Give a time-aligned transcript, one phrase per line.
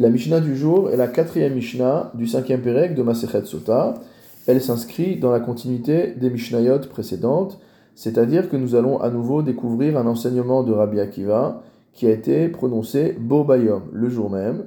[0.00, 3.94] La Mishnah du jour est la quatrième Mishnah du cinquième Pérec de Masechet Sota.
[4.46, 7.58] Elle s'inscrit dans la continuité des Mishnayot précédentes,
[7.96, 12.46] c'est-à-dire que nous allons à nouveau découvrir un enseignement de Rabbi Akiva qui a été
[12.48, 14.66] prononcé Bobayom le jour même.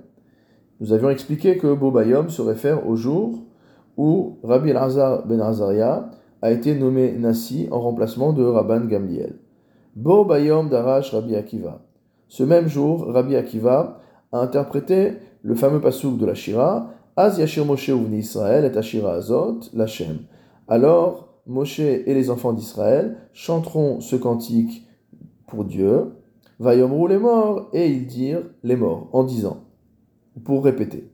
[0.81, 3.40] Nous avions expliqué que Bobayom se réfère au jour
[3.96, 6.10] où Rabbi Elazar ben Azaria
[6.42, 9.36] a été nommé Nasi en remplacement de Rabban Gamliel.
[9.96, 11.86] Bobayom darash Rabbi Akiva.
[12.28, 14.01] Ce même jour, Rabbi Akiva
[14.32, 15.13] a interprété
[15.44, 20.20] le fameux pasouk de la Shira, Az Yashir Moshe uvni Israël et Ashira Azot, Lachem.
[20.67, 24.88] Alors, Moshe et les enfants d'Israël chanteront ce cantique
[25.48, 26.13] pour Dieu,
[26.59, 29.66] Vayomru les morts, et ils dirent les morts, en disant,
[30.45, 31.11] pour répéter.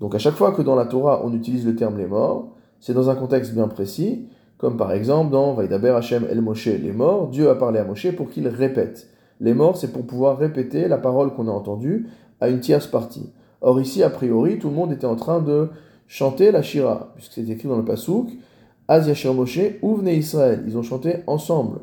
[0.00, 2.94] Donc à chaque fois que dans la Torah on utilise le terme les morts, c'est
[2.94, 7.28] dans un contexte bien précis, comme par exemple dans Vaidaber Hashem El Moshe, les morts,
[7.28, 9.08] Dieu a parlé à Moshe pour qu'il répète.
[9.40, 12.06] Les morts, c'est pour pouvoir répéter la parole qu'on a entendue
[12.40, 13.30] à une tierce partie.
[13.60, 15.68] Or ici, a priori, tout le monde était en train de
[16.06, 18.28] chanter la Shira, puisque c'est écrit dans le Passouk,
[18.86, 20.62] Az Yashir Moshe, venez Israël.
[20.66, 21.80] Ils ont chanté ensemble.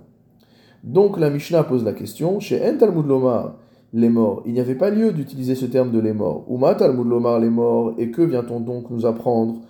[0.83, 3.55] Donc la Mishnah pose la question, chez En Talmud Lomar,
[3.93, 6.45] les morts, il n'y avait pas lieu d'utiliser ce terme de les morts.
[6.49, 9.61] Uma Talmud Lomar, les morts, et que vient-on donc nous apprendre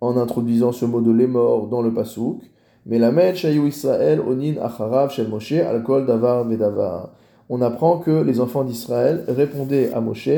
[0.00, 2.40] en introduisant ce mot de les morts dans le Passouk
[2.86, 7.10] Mais la Shayu Israël, Onin Acharav Shel Moshe, Alkol Davar Vedavar
[7.48, 10.28] on apprend que les enfants d'Israël répondaient à Moshe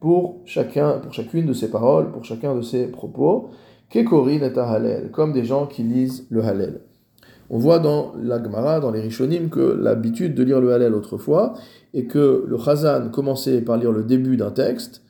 [0.00, 3.50] pour, chacun, pour chacune de ses paroles, pour chacun de ses propos,
[3.90, 6.80] Kekorin et Hallel, comme des gens qui lisent le Hallel.
[7.50, 11.54] On voit dans la Gemara, dans les Rishonim, que l'habitude de lire le Hallel autrefois
[11.92, 15.02] est que le Chazan commençait par lire le début d'un texte,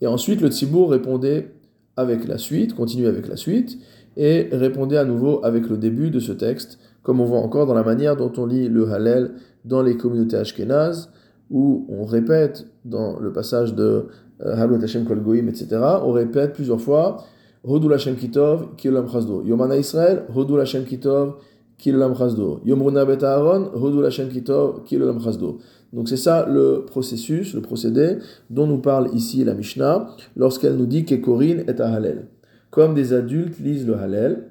[0.00, 1.52] et ensuite le Tzibour répondait
[1.96, 3.78] avec la suite, continuait avec la suite,
[4.16, 7.74] et répondait à nouveau avec le début de ce texte, comme on voit encore dans
[7.74, 9.32] la manière dont on lit le Hallel
[9.64, 11.10] dans les communautés ashkénazes,
[11.50, 14.06] où on répète dans le passage de
[14.44, 15.68] euh, Halut Hashem Kol Goim, etc.,
[16.02, 17.24] on répète plusieurs fois
[17.64, 19.42] Hodul Hashem Kitov, Kilolam Chazdo.
[19.44, 21.34] Yomana Israël, Hodul Hashem Kitov,
[21.78, 22.60] Kilolam Chazdo.
[22.64, 25.58] Yomruna Bet Aaron, Hodul Hashem Kitov, Kilolam Chazdo.
[25.92, 28.16] Donc c'est ça le processus, le procédé
[28.50, 32.28] dont nous parle ici la Mishnah lorsqu'elle nous dit qu'Ekorin est à Hallel.
[32.70, 34.48] Comme des adultes lisent le Hallel,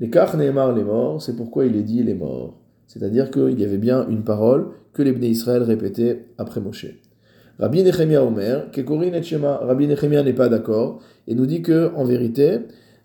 [0.00, 2.54] les Kach les morts, c'est pourquoi il est dit les morts.
[2.86, 6.86] C'est-à-dire qu'il y avait bien une parole que les Israël répétaient après Moshe.
[7.58, 11.92] Rabbi Nechemia Omer, Kekorin et Shema, Rabbi Nechemia n'est pas d'accord et nous dit que
[11.94, 12.60] en vérité,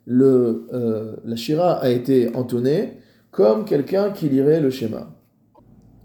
[0.09, 2.93] euh, la Shira a été entonnée
[3.29, 5.13] comme quelqu'un qui lirait le schéma.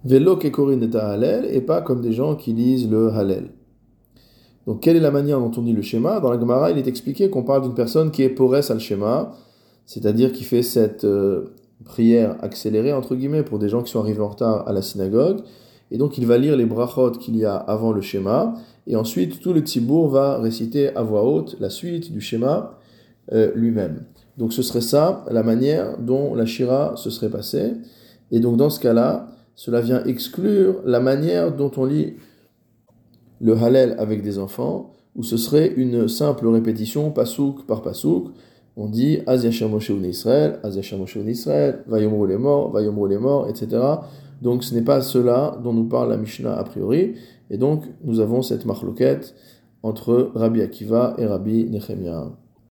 [0.05, 3.51] Velo Kekorin et Hallel et pas comme des gens qui lisent le Hallel.
[4.67, 6.89] Donc quelle est la manière dont on dit le schéma Dans la Gemara, il est
[6.89, 9.33] expliqué qu'on parle d'une personne qui est porès al schéma,
[9.91, 11.53] c'est-à-dire qui fait cette euh,
[11.85, 15.41] prière accélérée, entre guillemets, pour des gens qui sont arrivés en retard à la synagogue.
[15.91, 18.55] Et donc il va lire les brachot qu'il y a avant le schéma,
[18.87, 22.79] et ensuite tout le tzibour va réciter à voix haute la suite du schéma
[23.33, 24.05] euh, lui-même.
[24.39, 27.73] Donc ce serait ça, la manière dont la shira se serait passée.
[28.31, 32.15] Et donc dans ce cas-là, cela vient exclure la manière dont on lit
[33.41, 38.29] le Hallel avec des enfants, où ce serait une simple répétition, pasouk par pasouk,
[38.77, 43.83] on dit Az Moshe Israël, Az Moshe Israël, Vayomru les morts, Vayomru les morts, etc.
[44.43, 47.15] Donc ce n'est pas cela dont nous parle la Mishnah a priori,
[47.51, 49.35] et donc nous avons cette marloquette
[49.83, 52.31] entre Rabbi Akiva et Rabbi Nechemia.